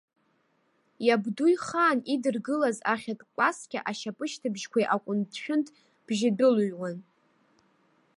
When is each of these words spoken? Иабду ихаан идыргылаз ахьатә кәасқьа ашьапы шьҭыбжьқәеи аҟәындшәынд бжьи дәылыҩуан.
Иабду 1.05 1.45
ихаан 1.55 1.99
идыргылаз 2.13 2.77
ахьатә 2.93 3.25
кәасқьа 3.35 3.79
ашьапы 3.89 4.25
шьҭыбжьқәеи 4.31 4.91
аҟәындшәынд 4.95 5.67
бжьи 6.05 6.31
дәылыҩуан. 6.37 6.97